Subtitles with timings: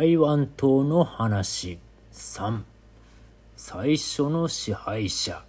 [0.00, 1.80] 台湾島の話。
[2.12, 2.62] 3
[3.56, 5.42] 最初の支配者。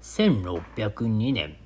[0.00, 1.56] 1602年。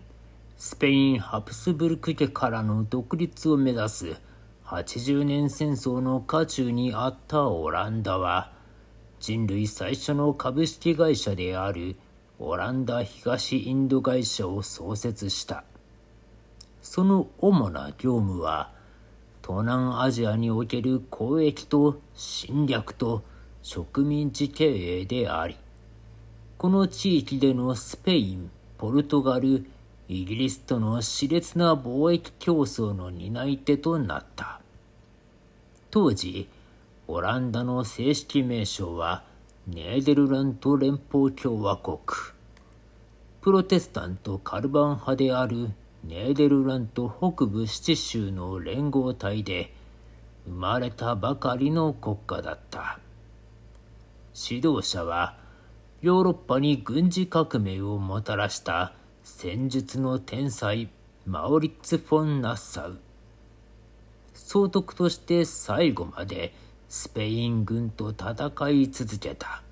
[0.57, 4.17] スペイン・ハプスブルク家からの独立を目指す。
[4.65, 8.51] 80年戦争の渦中にあったオランダは。
[9.21, 11.97] 人類最初の株式会社である。
[12.39, 15.65] オランダ東インド会社を創設した。
[16.81, 18.73] その主な業務は
[19.47, 23.23] 東南アジアにおける交易と侵略と
[23.63, 25.57] 植民地経営であり
[26.57, 29.67] この地域でのスペインポルトガル
[30.09, 34.61] イギリスとの熾烈な貿易競争の担い手となった。
[35.91, 36.49] 当時
[37.07, 39.25] オランダの正式名称は
[39.67, 41.99] ネーデルラント連邦共和国。
[43.41, 45.71] プロテスタントカルバン派である
[46.07, 49.73] ネーデルラント北部七州の連合体で
[50.45, 52.99] 生まれたばかりの国家だった。
[54.35, 55.39] 指導者は
[56.03, 60.91] ヨーロッパに軍事革命をもたらした戦術の天才
[61.25, 62.99] マオリッツ・フォン・ナッサウ。
[64.35, 66.53] 総督として最後まで
[66.91, 69.63] スペイン軍と戦い続けた。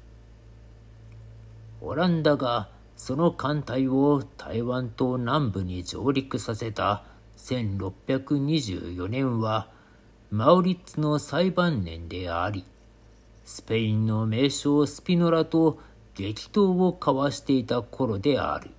[1.83, 2.71] オランダが
[3.05, 7.03] その艦隊を台湾島南部に上陸させた
[7.37, 9.67] 1624年は
[10.31, 12.65] マウリッツの最晩年であり
[13.45, 15.81] スペインの名将スピノラと
[16.15, 18.71] 激闘を交わしていた頃である。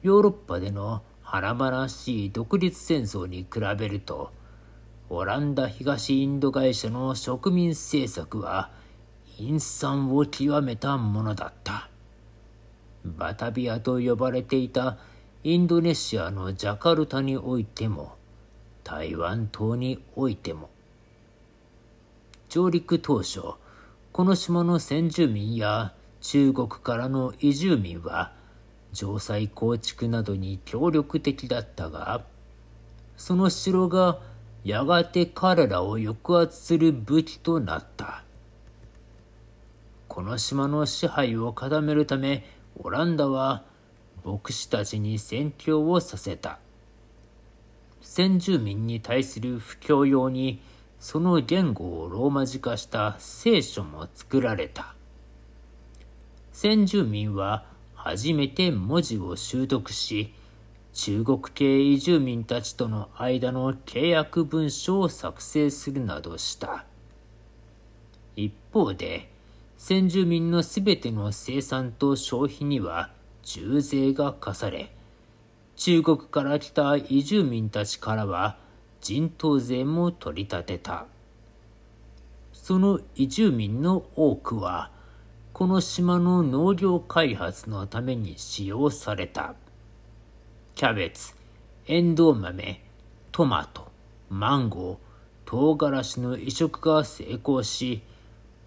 [0.00, 4.32] ヨーロッパでの華々しい独立戦争に比べると
[5.10, 8.70] オランダ東インド会社の植民政策は
[9.36, 11.91] 陰惨を極めたものだった。
[13.04, 14.98] バタビアと呼ばれていた
[15.44, 18.16] インドネシアのジャカルタにおいても
[18.84, 20.70] 台湾島においても
[22.48, 23.40] 上陸当初
[24.12, 28.32] この島の先住民や中国からの移住民は
[28.92, 32.24] 城塞構築などに協力的だったが
[33.16, 34.20] その城が
[34.64, 38.22] やがて彼らを抑圧する武器となった。
[40.12, 42.44] この島の支配を固めるため
[42.78, 43.64] オランダは
[44.24, 46.58] 牧師たちに宣教をさせた。
[48.00, 50.60] 先住民に対する布教用に
[50.98, 54.94] その言語をローマ字化した聖書も作られた。
[56.52, 60.34] 先住民は初めて文字を習得し
[60.92, 66.84] 中国系移住民たちとの間の契約文書を作成するなどした。
[68.36, 69.31] 一方で
[69.84, 73.10] 先住民のすべての生産と消費には
[73.42, 74.92] 重税が課され、
[75.74, 78.58] 中国から来た移住民たちからは
[79.00, 81.06] 人頭税も取り立てた。
[82.52, 84.92] その移住民の多くは、
[85.52, 89.56] この島の農業開発のために使用された。
[90.76, 91.34] キャベツ、
[91.88, 92.84] エンドウ豆、
[93.32, 93.90] トマト、
[94.30, 94.96] マンゴー、
[95.44, 98.02] 唐辛子の移植が成功し、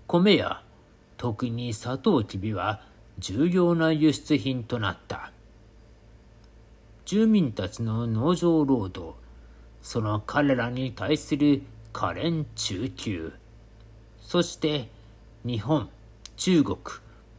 [0.08, 0.65] 米や
[1.18, 2.82] 特にサトウキビは
[3.20, 5.32] 重要な輸出品となった
[7.06, 9.16] 住民たちの農場労働
[9.82, 11.62] その彼らに対する
[11.94, 13.34] 可憐中級
[14.20, 14.90] そして
[15.46, 15.90] 日本
[16.36, 16.78] 中国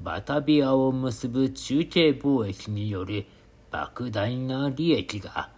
[0.01, 3.27] バタビアを結ぶ中継貿易による
[3.71, 5.51] 莫大な利益が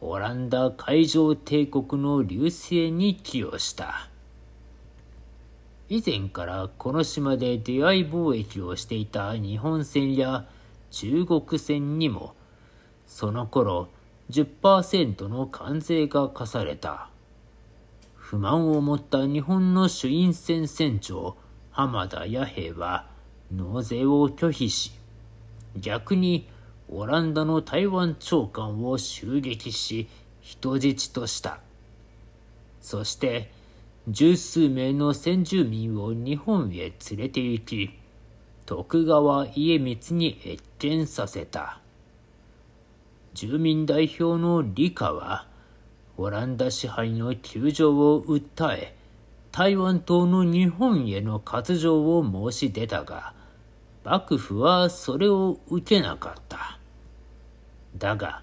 [0.00, 4.08] オランダ海上帝国の隆盛に寄与した。
[5.88, 10.46] 以前からこの島で出会い貿易をしていた日本船や
[10.90, 12.34] 中国船にも
[13.06, 13.88] その頃
[14.30, 17.10] 10%の関税が課された。
[18.14, 21.36] 不満を持った日本の主因船船長
[21.70, 23.06] 浜田弥平は
[23.54, 24.90] 納税を拒否し
[25.76, 26.48] 逆に
[26.88, 30.08] オランダの台湾長官を襲撃し
[30.40, 31.60] 人質とした。
[32.80, 33.52] そして
[34.08, 37.90] 十数名の先住民を日本へ連れて行き、
[38.64, 40.40] 徳川家光に
[40.78, 41.80] 謁見させた。
[43.34, 45.48] 住民代表の理科は、
[46.16, 48.96] オランダ支配の窮状を訴え、
[49.50, 53.34] 台湾島の日本への割譲を申し出たが、
[54.04, 56.78] 幕府はそれを受けなかった。
[57.98, 58.42] だが、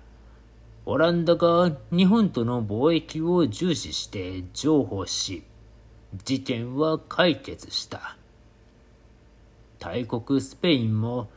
[0.85, 5.43] オランダが日本との貿易を重視して譲歩し、
[6.23, 8.17] 事件は解決した
[9.79, 11.29] 大国スペインも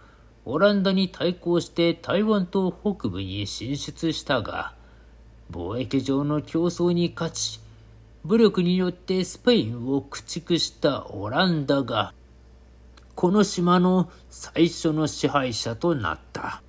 [0.45, 4.75] オランダに対抗して台湾島北部に進出したが
[5.51, 7.61] 貿易上の競争に勝ち
[8.27, 12.13] 武力によってスペインを駆逐したオランダが、
[13.15, 16.61] この島の最初の支配者となった。